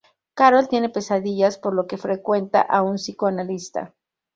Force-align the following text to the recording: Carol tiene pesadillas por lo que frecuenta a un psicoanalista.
Carol 0.33 0.67
tiene 0.67 0.89
pesadillas 0.89 1.59
por 1.59 1.75
lo 1.75 1.85
que 1.85 1.99
frecuenta 1.99 2.59
a 2.59 2.81
un 2.81 2.95
psicoanalista. 2.95 3.93